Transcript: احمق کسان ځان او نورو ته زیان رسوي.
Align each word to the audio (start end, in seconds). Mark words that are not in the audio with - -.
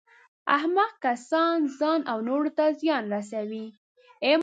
احمق 0.57 0.91
کسان 1.05 1.57
ځان 1.79 1.99
او 2.11 2.17
نورو 2.29 2.49
ته 2.57 2.65
زیان 2.79 3.03
رسوي. 3.13 3.67